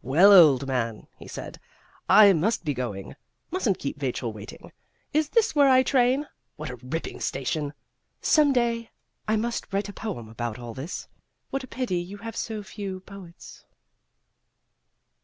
[0.00, 1.58] "Well, old man," he said,
[2.08, 3.16] "I must be going.
[3.50, 4.70] Mustn't keep Vachel waiting.
[5.12, 6.28] Is this where I train?
[6.54, 7.72] What a ripping station!
[8.20, 8.92] Some day
[9.26, 11.08] I must write a poem about all this.
[11.50, 13.64] What a pity you have so few poets